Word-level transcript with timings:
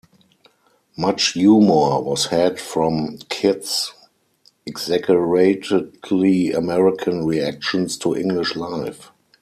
Much 0.97 1.33
humour 1.33 2.01
was 2.01 2.25
had 2.31 2.59
from 2.59 3.19
Kit's 3.29 3.93
exaggeratedly 4.65 6.51
American 6.51 7.23
reactions 7.23 7.99
to 7.99 8.15
English 8.17 8.55
life. 8.55 9.11